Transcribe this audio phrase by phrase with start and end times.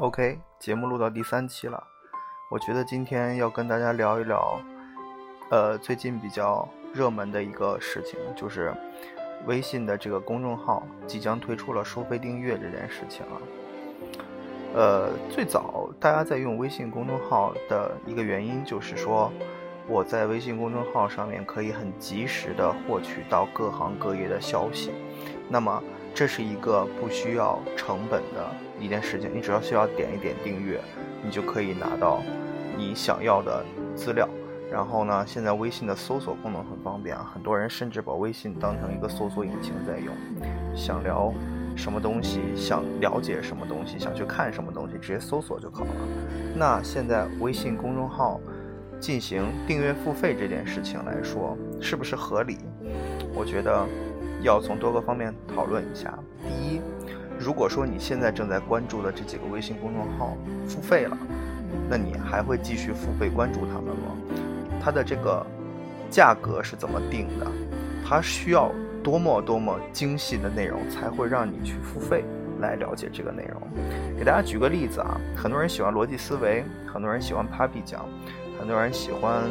[0.00, 1.82] OK，节目录到第三期了，
[2.52, 4.60] 我觉得今天要跟大家聊一聊，
[5.50, 8.72] 呃，最近比较热门的一个事情，就是
[9.46, 13.34] 微信的这个公众号即将推出了收费订阅这件事情啊。
[14.72, 19.32] 呃，最早大家在用微信公众号的一个原因，就是说
[19.88, 24.92] 我在微信公众号上面可以很及时的获取到各行各业的消息，
[25.48, 25.82] 那么。
[26.14, 30.80] 这是一个不需要成本的一件事情，你只要需要点一点订阅，
[31.22, 32.22] 你就可以拿到
[32.76, 34.28] 你想要的资料。
[34.70, 40.14] 然后呢，现在微信的搜索功能很方便啊，很多人甚至把微信当成一个搜索引擎在用。
[40.76, 41.32] 想聊
[41.76, 45.90] 什么东西，想了解什么东西，想去看什么东西，直接搜索就好了。
[46.56, 48.40] 那现在微信公众号
[48.98, 52.58] 进行订阅付费这件事情来说，是不是合理？
[53.32, 53.86] 我觉得。
[54.42, 56.18] 要从多个方面讨论一下。
[56.42, 56.80] 第一，
[57.38, 61.16] 如果说你现在正在关注的这几个微信公众号付费了，
[61.88, 64.16] 那你还会继续付费关注他们吗？
[64.80, 65.44] 它的这个
[66.10, 67.46] 价格是怎么定的？
[68.06, 68.70] 它需要
[69.02, 72.24] 多么多么精细的内容才会让你去付费
[72.60, 73.60] 来了解这个内容？
[74.16, 78.06] 给大家举个例子啊，很多人喜欢逻辑思维，很多人喜欢 Papi 讲，
[78.58, 79.44] 很多人喜欢。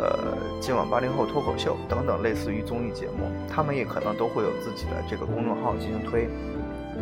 [0.00, 6.26] 呃，今晚八零后脱口秀等等，类似于综艺节目，他们也可能都会有自己的这个公众号进行推。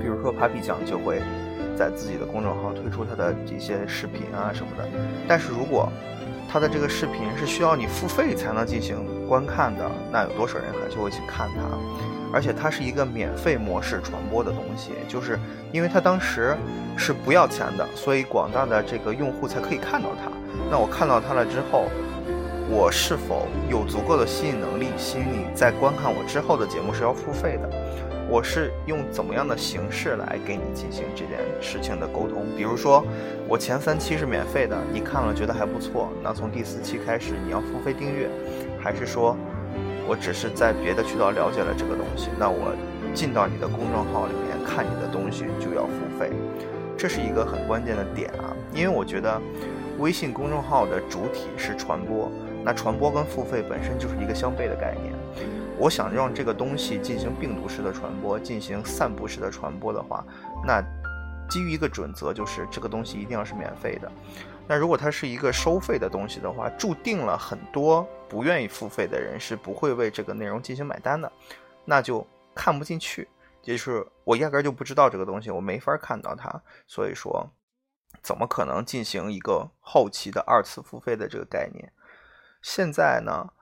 [0.00, 1.22] 比如说，Papi 酱就会
[1.76, 4.84] 在自己的公众号推出他的一些视频啊什么的。
[5.28, 5.88] 但是如果
[6.50, 8.96] 他的这个视频是需要你付费才能进行
[9.28, 11.62] 观看的，那有多少人还就会去看它？
[12.32, 15.38] 而且它是一个免费模式传播的东西，就是
[15.70, 16.56] 因为它当时
[16.96, 20.32] 是不要钱的，所以广大的这个用户才可以看到它。
[20.68, 21.86] 那我看到它了之后。
[22.70, 27.70] 我是否有足够的吸引能力吸引你在观看我之后的节目是要付费的？
[28.28, 32.44] 我是用怎么样的形式来给你进行这件事情的沟通？
[32.58, 33.02] 比如说，
[33.48, 38.28] 我前三期是免费的，你看了觉得还不错，那从第四期开始你要付费订阅，
[38.78, 39.34] 还是说
[40.06, 42.76] 我只是在别的渠道了解了这个东西，那我
[43.14, 46.30] 进到你的公众号里面看你的东西就要付费？
[46.98, 49.40] 这是一个很关键的点啊，因为我觉得
[49.98, 52.30] 微信公众号的主体是传播。
[52.68, 55.14] 那传播跟付费本身就是一个相悖的概念。
[55.78, 60.22] 我想让这个东西进行病毒式的传播，进行散布式的传播的话，
[60.66, 60.82] 那
[61.48, 64.12] 基于一个准则，就是这个东西一定要是免费的。
[64.66, 71.32] 那如果它是一个收费的东西的话，注定了很多不愿意付费的人是不会为这个内容进行买单的，
[71.86, 73.26] 那就看不进去。
[73.62, 77.48] 也就是我压根就不知道这个东西，我没法看到它，所以说
[78.22, 81.90] 怎么可能进行一个后期的二次付费的这个概念？
[82.60, 83.52] 现在呢，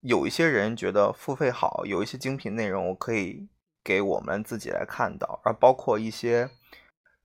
[0.00, 3.48] 有一些人觉得付费好，有一些精品内容我可以
[3.82, 6.48] 给我们自己来看到，而包括一些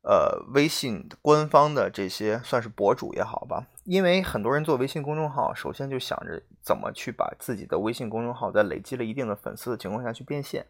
[0.02, 10.66] 呃微信官方的这些算是博主也好吧，因为很多人做微信公众号，首先就想着怎么去把自己的微信公众号在累积了一定的粉丝的情况下去变现。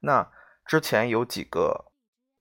[0.00, 0.30] 那
[0.66, 1.92] 之前有几个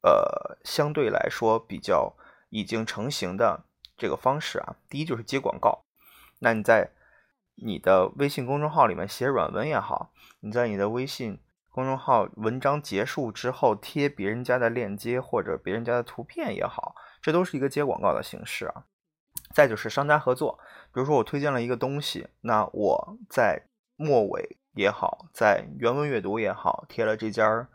[0.01, 2.13] 呃相对来说比较
[2.49, 3.63] 已经成型的
[3.97, 5.83] 这个方式啊，第一就是接广告，
[6.39, 6.89] 那你在
[7.55, 10.11] 你的微信公众号里面写软文也好，
[10.41, 11.39] 你在你的微信
[11.69, 18.85] 公众号文章结束之后贴别人家的链接或者别人家的图片也好，这都是一个接广告的形式啊。
[19.53, 20.59] 再就是商家合作，
[20.93, 27.69] 比如说我推荐了一个东西，那我在末尾也好，在原文阅读也好，贴了这家儿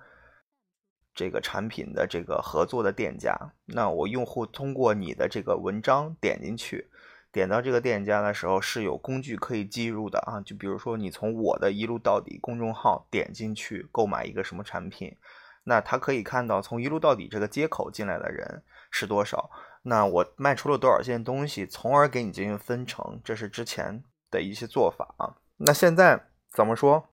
[1.15, 3.35] 这个产品的这个合作的店家，
[3.67, 6.91] 那我用户通过你的这个文章点进去。
[7.33, 15.17] 点到这个店家的时候是有工具可以记入的啊，就比如说你从我的一路到底公众号点进去购买一个什么产品，
[15.65, 19.51] 那他可以看到从一路到底这个接口进来的人是多少，
[19.83, 25.37] 那我卖出了多少件东西，从而给你进行分成，这是之前的一些做法啊。
[25.59, 27.07] 那现在怎么说？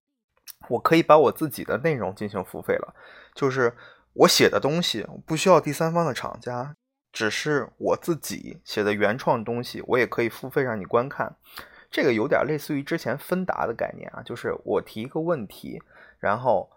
[0.70, 2.94] 我可以把我自己的内容进行付费了，
[3.34, 3.76] 就是
[4.14, 6.74] 我写的东西不需要第三方的厂家。
[7.18, 11.34] 只是我自己写的原创东西，我也可以付费让你观看。
[11.90, 15.82] 这个有点类似于之前芬达的概念啊，就是我提一个问题，
[16.20, 16.70] 然后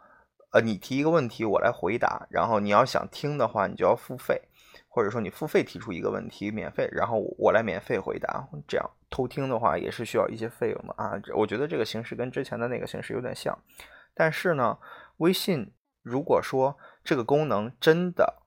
[0.49, 4.41] 呃你提一个问题，我来回答，然后你要想听的话，你就要付费，
[4.89, 8.47] 或者说你付费提出一个问题免费，然后我来免费回答。
[8.67, 11.21] 这样偷听的话也是需要一些费用的啊。
[11.35, 13.55] 我觉得这个形式跟之前的那个形式有点像，
[14.15, 14.79] 但是呢，
[15.17, 15.71] 微信
[16.01, 18.40] 如果说这个功能真的。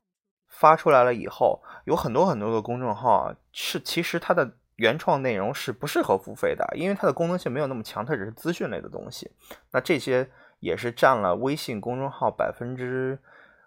[0.55, 9.31] 发出来了以后，有很多很多的公众号啊，是其实它的原创内容是不适合付费的，因为它的功能性没有那么强，它只是资讯类的东西。
[9.73, 10.31] 那这些
[10.61, 13.19] 也是占了微信公众号百分之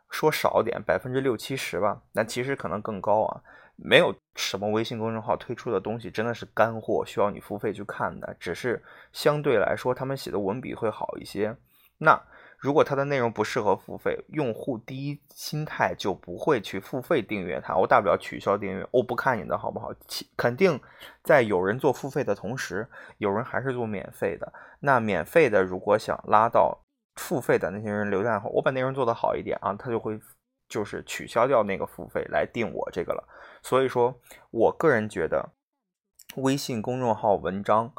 [0.09, 2.01] 说少点，百分之六七十吧。
[2.13, 3.41] 那其实可能更高啊。
[3.79, 8.35] 没有什么微信公众号推出的东西真的是干货，需要你付费去看的。
[8.39, 11.55] 只是相对来说，他们写的文笔会好一些。
[11.99, 12.19] 那
[12.57, 17.75] 如果它的内容不适合付费，用户第一心态就不会去付费订阅它。
[17.75, 19.89] 我大不了取消订阅，我不看你的好不好？
[20.35, 20.79] 肯定
[21.23, 22.87] 在有人做付费的同时，
[23.17, 24.51] 有人还是做免费的。
[24.79, 30.19] 那免费的如果想拉到付费的那些人流量后，我把内容做得好一点啊，他就会。
[30.69, 33.23] 就是取消掉那个付费来定我这个了，
[33.63, 34.13] 所以说
[34.51, 35.53] 我个人觉得，
[36.35, 37.89] 微信公众号文章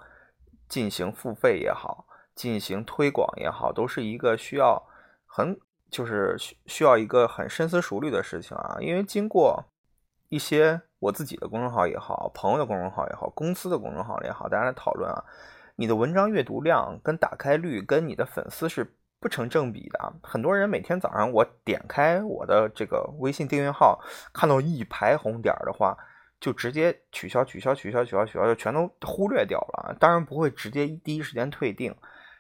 [0.69, 2.05] 进行付费也好，
[2.39, 4.81] 进行推广也好，都是一个需要
[5.27, 5.59] 很
[5.91, 8.77] 就是需需要一个很深思熟虑的事情啊。
[8.81, 9.63] 因为经过
[10.29, 15.25] 一些我自己的公众号也好，朋友的公众号也好，公司的公众号也好，大家来讨论啊，
[15.75, 18.95] 你的文章阅读量跟打开率跟你的粉丝是。
[19.21, 23.99] 不成正比的，很多人每天早上我点开我的这个微信订阅号，
[24.33, 25.99] 看到一排红点的话，
[26.39, 29.97] 就直接取消、取消、取消、取消、取消，就全都忽略掉了。
[29.99, 31.93] 当然不会直接第一时间退订，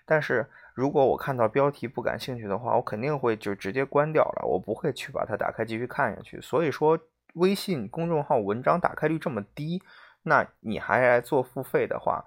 [0.08, 6.40] 但是如果我看到标题不感兴趣的话，我肯定会就直接关掉了，我不会去把它打开继续看下去。
[6.40, 6.98] 所以说，
[7.34, 9.82] 微信公众号文章打开率这么低，
[10.22, 12.24] 那你还来做付费的话，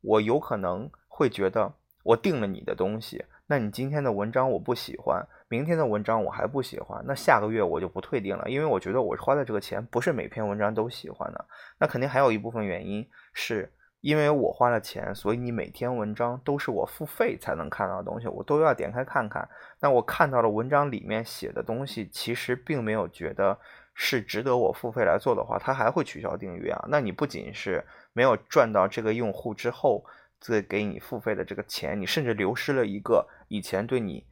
[0.00, 1.72] 我有可能会觉得
[2.04, 3.24] 我订了你的东西。
[3.46, 11.44] 那你今天的文章我不喜欢，明天的文章我还不喜欢，那下个月我就不退订了，因为我觉得我花的这个钱不是每篇文章都喜欢的。
[11.78, 13.70] 那肯定还有一部分原因是
[14.04, 19.48] 因为我花了钱，所以你每天文章都是我付费才能看到的东西，我都要点开看看。
[19.80, 23.58] 那我看到了文章里面写的东西，其实并没有觉得
[23.94, 26.84] 是值得我付费来做的话，他还会取消订阅啊。
[26.88, 30.04] 那你不仅是没有赚到这个用户之后。
[30.40, 34.22] 再给你付费的这个钱，你甚至流失了一个以前对你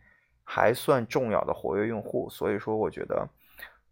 [0.45, 2.29] 还算重要的活跃用户。
[2.29, 3.27] 所以说，我觉得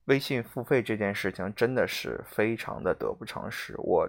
[0.05, 3.75] 微信付费这件事情真的是非常的得不偿失。
[3.79, 4.07] 我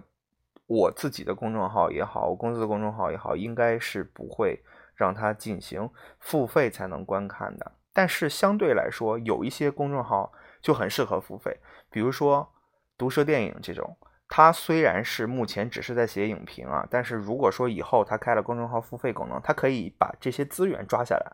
[0.72, 4.58] 我自己的公众号也好，我公司的公众号也好，应该是不会
[4.96, 7.74] 让它进行付费才能观看的。
[7.92, 10.32] 但是相对来说，有一些公众号
[10.62, 11.60] 就很适合付费，
[11.90, 12.50] 比如说
[12.98, 13.98] 毒舌电影这种。
[14.34, 21.34] 它虽然是目前只是在写影评啊，但是如果说以后它开了公众号付费功能，它可以把这些资源抓下来，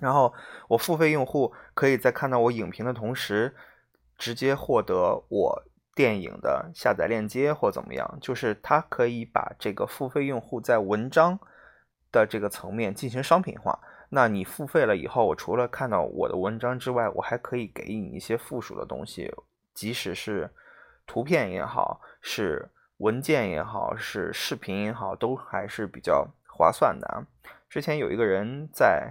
[0.00, 0.34] 然后
[0.66, 3.54] 我付费用户可以在看到我影评的同时，
[4.16, 5.62] 直接获得我
[5.98, 11.36] 电影的下载链接或怎么样，就是他可以把这个付费用户在文章
[12.12, 13.76] 的这个层面进行商品化。
[14.10, 19.28] 那你付费了以后，我除了看到我的文章之外，我还可以给你一些附属的东西，
[19.74, 20.48] 即使是。
[21.10, 22.68] 图片也好，是
[22.98, 27.24] 文件也好，是视频也好，都还是比较划算的。
[27.70, 29.10] 之前有一个人在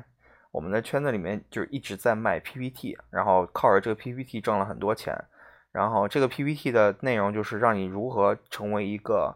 [0.52, 5.12] 我们的圈子里面，就是一直在卖 PPT，然后靠着这个 PPT 挣了很多钱。
[5.78, 9.36] 然后这个 PPT 的内容就是让你如何成为一个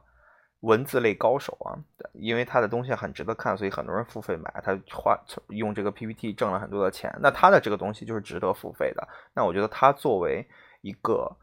[0.61, 1.77] 文字类高手啊。
[2.13, 4.51] 因为他的东西很值得看，所以很多人付费买。
[4.63, 5.15] 他花
[5.49, 9.07] 用这个 PPT 挣了很多的钱，那他的这个东西就是值得付费的。
[9.35, 10.47] 那我觉得他作为
[10.81, 11.37] 一个。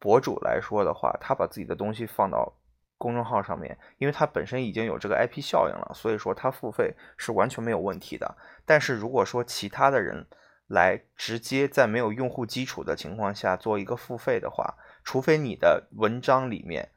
[0.00, 2.52] 博主来说的话，他把自己的东西放到
[2.98, 8.32] 公众号上面，因为他本身已经有这个 IP 效应了，所以说他付费是完全没有问题的。
[8.64, 10.24] 但是如果说其他的人
[10.68, 16.92] 来直接在没有用户基础的情况下做一个付费的话，除非你的文章里面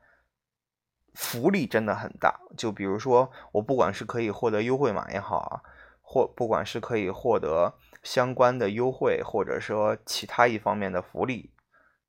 [1.16, 5.62] 福利真的很大，就比如说我不管是可以获得优惠码也好啊，
[6.02, 7.74] 或不管是可以获得
[8.04, 11.52] 相关的优惠，或者说其他一方面的福利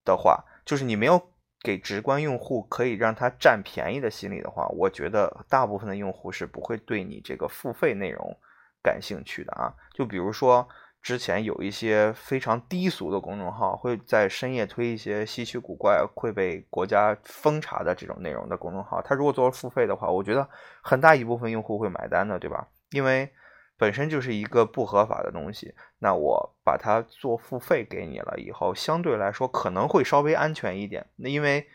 [0.04, 0.44] 的话。
[0.64, 1.20] 就是你没有
[1.60, 8.36] 给直观用户可以让他占便宜的心理的话，我觉得大部分的用户是不会对你这个付费内容
[8.80, 9.74] 感兴趣的啊。
[9.92, 10.68] 就比如说
[11.02, 20.48] 之前有一些非常低俗的公众号，会在深夜推一些稀奇古怪、会被国家封查的这种内容的公众号，它如果做付费的话，我觉得
[20.80, 22.68] 很大一部分用户会买单的，对吧？
[22.90, 23.32] 因为。
[23.78, 31.04] 本身就是一个不合法的东西，那我把它做付费给你了以后，相对来说可能会稍微安全一点。
[31.16, 31.66] 那因为，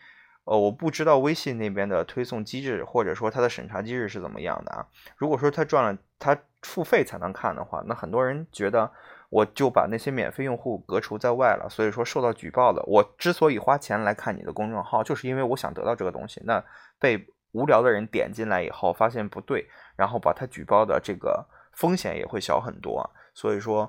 [0.46, 4.88] 呃，我不知道微信那边的推送机制或者说它的审查机制是怎么样的啊。
[5.18, 8.90] 如果说他赚了，他付费才能看的话，那很多人觉得
[9.30, 12.82] 我就把那些免费用户隔除在外了，所以说受到举报的。
[12.88, 16.42] 我之所以花钱来看你的公众号，就是因为我想得到这个东西。
[16.46, 16.64] 那
[17.00, 21.46] 被无聊的人点进来以后，发现不对，然后把他举报的这个。
[21.78, 23.88] 风险也会小很多，所以说，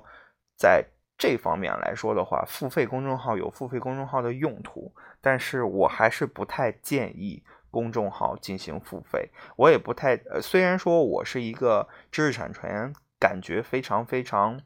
[0.55, 0.85] 在
[1.17, 9.27] 这方面来说的话，付费公众号有付费公众号的用途，但是我还是不太建议公众号进行付费。
[9.55, 14.61] 我也不太，呃，虽然说我是一个知识产权感觉非常非常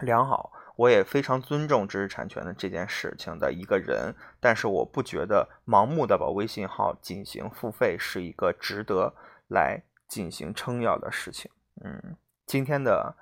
[0.00, 9.14] 良好，我也非常尊重知识产权的这件事情的一个人，但是我不觉得盲目的把微信号进行付费是一个值得
[9.48, 11.50] 来进行撑腰的事情。
[11.82, 12.16] 嗯，
[12.46, 13.14] 今天的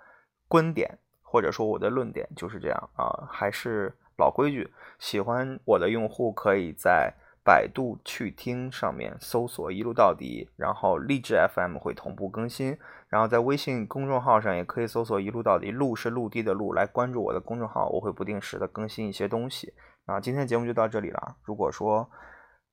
[0.46, 7.14] 观点或者说我的论点就是这样啊，还是老规矩，喜欢我的用户可以在。
[7.48, 12.76] 百度趣听上面搜索“一路到底”，然后荔枝 FM 会同步更新，
[13.08, 19.72] 然后在微信公众号上也可以搜索“一路到底”，路是陆地的路，来关注我的公众号，我会不定时的更新一些东西。
[20.04, 21.36] 啊，今天节目就到这里了。
[21.42, 22.06] 如果说，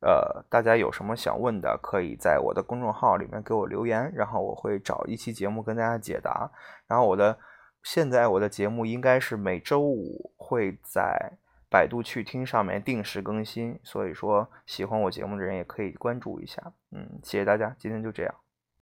[0.01, 6.51] 呃，大家有什么想问的，可以在我的公众号里面给我留言，然后我会找一期节目跟大家解答。
[6.85, 7.37] 然后我的
[7.81, 11.37] 现在我的节目应该是每周五会在。
[11.69, 16.73] 百度趣听上面定时更新，所以说喜欢我节目的人也可以关注一下。
[16.91, 18.44] 嗯，谢谢大家，今天就这样。